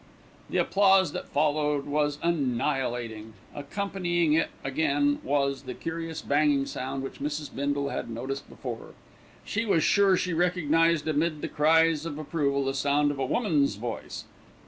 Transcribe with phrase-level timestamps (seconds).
[0.49, 3.33] The applause that followed was annihilating.
[3.53, 7.53] Accompanying it again was the curious banging sound which Mrs.
[7.53, 8.95] Bindle had noticed before.
[9.45, 13.75] She was sure she recognised amid the cries of approval, the sound of a woman's
[13.75, 14.23] voice.